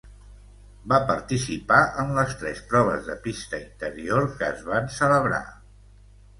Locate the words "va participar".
0.93-1.81